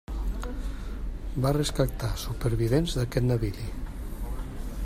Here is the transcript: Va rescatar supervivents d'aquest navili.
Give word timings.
Va 1.43 1.51
rescatar 1.59 2.11
supervivents 2.23 2.97
d'aquest 2.99 3.29
navili. 3.31 3.71